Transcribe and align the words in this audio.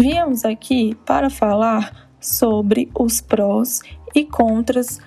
Viemos 0.00 0.44
aqui 0.46 0.96
para 1.04 1.28
falar 1.28 2.08
sobre 2.18 2.90
os 2.98 3.20
prós 3.20 3.80
e 4.14 4.24
contras 4.24 4.98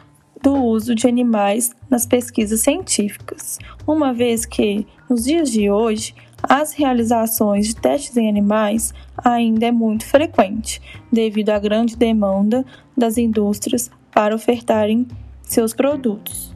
do 0.44 0.54
uso 0.54 0.94
de 0.94 1.08
animais 1.08 1.72
nas 1.90 2.06
pesquisas 2.06 2.62
científicas, 2.62 3.58
uma 3.88 4.14
vez 4.14 4.46
que, 4.46 4.86
nos 5.10 5.24
dias 5.24 5.50
de 5.50 5.72
hoje, 5.72 6.14
as 6.44 6.74
realizações 6.74 7.70
de 7.70 7.76
testes 7.76 8.16
em 8.16 8.30
animais 8.30 8.94
ainda 9.18 9.66
é 9.66 9.72
muito 9.72 10.06
frequente, 10.06 10.80
devido 11.12 11.50
à 11.50 11.58
grande 11.58 11.96
demanda 11.96 12.64
das 12.96 13.18
indústrias 13.18 13.90
para 14.14 14.36
ofertarem 14.36 15.08
seus 15.42 15.74
produtos. 15.74 16.55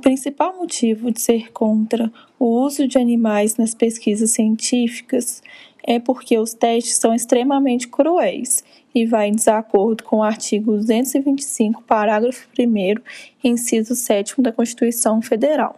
Principal 0.00 0.56
motivo 0.56 1.10
de 1.10 1.20
ser 1.20 1.52
contra 1.52 2.12
o 2.38 2.46
uso 2.62 2.88
de 2.88 2.98
animais 2.98 3.56
nas 3.56 3.74
pesquisas 3.74 4.30
científicas 4.30 5.42
é 5.82 5.98
porque 5.98 6.38
os 6.38 6.52
testes 6.52 6.96
são 6.96 7.14
extremamente 7.14 7.88
cruéis 7.88 8.64
e 8.94 9.06
vai 9.06 9.28
em 9.28 9.34
desacordo 9.34 10.02
com 10.02 10.16
o 10.16 10.22
artigo 10.22 10.72
225, 10.72 11.82
parágrafo 11.82 12.48
1 12.58 12.94
inciso 13.42 13.94
7 13.94 14.40
da 14.42 14.52
Constituição 14.52 15.22
Federal. 15.22 15.76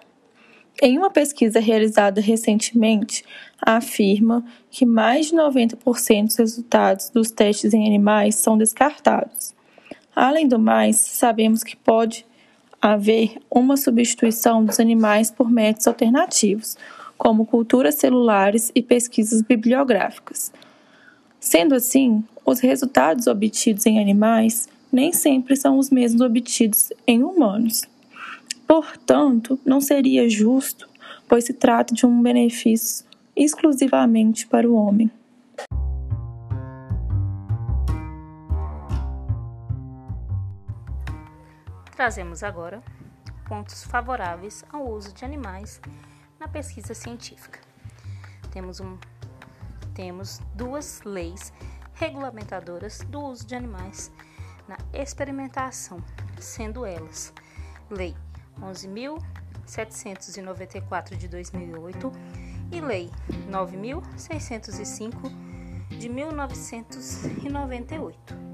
Em 0.81 0.97
uma 0.99 1.11
pesquisa 1.11 1.61
realizada 1.61 2.21
recentemente, 2.21 3.25
afirma 3.61 4.45
que 4.71 4.87
mais 4.87 5.27
de 5.27 5.35
90% 5.35 6.27
dos 6.27 6.37
resultados 6.37 7.11
dos 7.11 7.31
testes 7.31 7.75
em 7.75 7.87
animais 7.87 8.35
são 8.35 8.57
descartados. 8.57 9.55
Além 10.15 10.49
do 10.49 10.59
mais, 10.59 10.97
sabemos 10.97 11.63
que 11.63 11.77
pode 11.77 12.27
haver 12.83 13.37
uma 13.49 13.77
substituição 13.77 14.65
dos 14.65 14.81
animais 14.81 15.31
por 15.31 15.49
métodos 15.49 15.87
alternativos, 15.87 16.77
como 17.17 17.47
culturas 17.47 17.95
celulares 17.95 18.73
e 18.75 18.83
pesquisas 18.83 19.41
bibliográficas. 19.41 20.53
Sendo 21.39 21.77
assim, 21.77 22.25
os 22.45 22.59
resultados 22.59 23.29
obtidos 23.29 23.87
em 23.87 24.01
animais 24.01 24.69
nem 24.91 25.13
sempre 25.13 25.55
são 25.55 25.79
os 25.79 25.91
mesmos 25.91 26.21
obtidos 26.21 26.93
em 27.07 27.23
humanos. 27.23 27.83
Portanto, 28.67 29.59
não 29.65 29.81
seria 29.81 30.29
justo, 30.29 30.89
pois 31.29 31.45
se 31.45 31.53
trata 31.53 31.95
de 31.95 32.05
um 32.05 32.21
benefício 32.21 33.07
exclusivamente 33.37 34.47
para 34.47 34.69
o 34.69 34.75
homem. 34.75 35.09
Trazemos 42.03 42.43
agora 42.43 42.83
pontos 43.47 43.85
favoráveis 43.85 44.65
ao 44.73 44.91
uso 44.91 45.13
de 45.13 45.25
animais 45.25 45.81
na 46.41 46.49
pesquisa 46.49 46.95
científica. 46.95 47.61
Temos, 48.51 48.81
um, 48.81 48.99
temos 49.95 50.41
duas 50.53 51.01
leis 51.05 51.53
regulamentadoras 51.95 53.03
do 53.03 53.21
uso 53.21 53.47
de 53.47 53.55
animais 53.55 54.11
na 54.67 54.77
experimentação, 54.93 56.03
sendo 56.41 56.85
elas 56.85 57.33
Lei 57.89 58.17
11.794 58.61 61.17
de 61.17 61.29
2008 61.29 62.11
e 62.73 62.81
Lei 62.81 63.13
9.605 63.49 65.31
de 66.01 66.09
1998. 66.09 68.52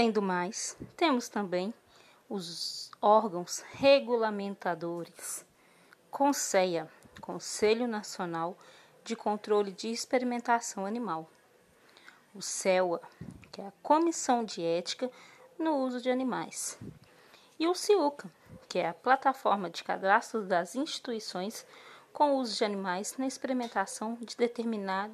Além 0.00 0.10
do 0.10 0.22
mais, 0.22 0.78
temos 0.96 1.28
também 1.28 1.74
os 2.26 2.90
órgãos 3.02 3.62
regulamentadores, 3.74 5.44
CONSEA, 6.10 6.90
Conselho 7.20 7.86
Nacional 7.86 8.56
de 9.04 9.14
Controle 9.14 9.72
de 9.72 9.88
Experimentação 9.88 10.86
Animal, 10.86 11.28
o 12.34 12.40
CELA, 12.40 13.02
que 13.52 13.60
é 13.60 13.66
a 13.66 13.72
Comissão 13.82 14.42
de 14.42 14.64
Ética 14.64 15.10
no 15.58 15.76
Uso 15.76 16.00
de 16.00 16.10
Animais, 16.10 16.78
e 17.58 17.68
o 17.68 17.74
CIUCA, 17.74 18.32
que 18.70 18.78
é 18.78 18.88
a 18.88 18.94
plataforma 18.94 19.68
de 19.68 19.84
cadastro 19.84 20.40
das 20.40 20.74
instituições 20.74 21.66
com 22.10 22.36
uso 22.36 22.56
de 22.56 22.64
animais 22.64 23.18
na 23.18 23.26
experimentação 23.26 24.14
de 24.14 24.34
determinado 24.34 25.12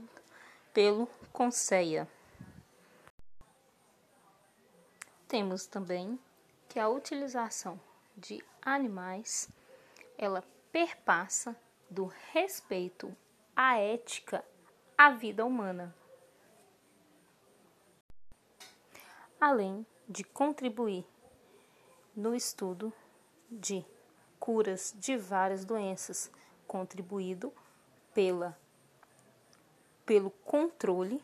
pelo 0.72 1.08
CONSEA. 1.32 2.06
Temos 5.28 5.66
também 5.66 6.18
que 6.68 6.78
a 6.78 6.88
utilização 6.88 7.80
de 8.16 8.44
animais 8.62 9.48
ela 10.16 10.42
perpassa 10.70 11.56
do 11.90 12.06
respeito 12.32 13.14
à 13.54 13.78
ética 13.78 14.44
à 14.96 15.10
vida 15.10 15.44
humana, 15.44 15.94
além 19.40 19.84
de 20.08 20.22
contribuir 20.22 21.04
no 22.14 22.34
estudo 22.34 22.92
de 23.50 23.84
curas 24.38 24.94
de 24.96 25.16
várias 25.16 25.64
doenças, 25.64 26.30
contribuído 26.66 27.52
pela 28.14 28.56
pelo 30.04 30.30
controle 30.30 31.20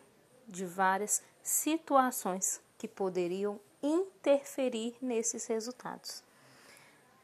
de 0.48 0.66
várias 0.66 1.22
situações 1.40 2.60
que 2.82 2.88
poderiam 2.88 3.60
interferir 3.80 4.96
nesses 5.00 5.46
resultados. 5.46 6.20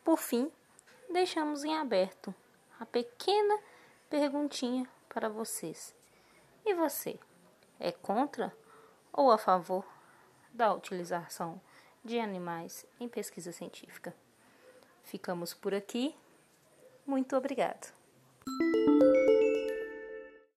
Por 0.04 0.16
fim, 0.16 0.52
deixamos 1.10 1.64
em 1.64 1.74
aberto 1.74 2.32
a 2.78 2.86
pequena 2.86 3.58
perguntinha 4.08 4.88
para 5.08 5.28
vocês. 5.28 5.92
E 6.64 6.72
você 6.74 7.18
é 7.80 7.90
contra 7.90 8.56
ou 9.12 9.32
a 9.32 9.36
favor 9.36 9.84
da 10.52 10.72
utilização 10.72 11.60
de 12.04 12.20
animais 12.20 12.86
em 13.00 13.08
pesquisa 13.08 13.50
científica? 13.50 14.14
Ficamos 15.02 15.54
por 15.54 15.74
aqui. 15.74 16.14
Muito 17.04 17.36
obrigada. 17.36 17.88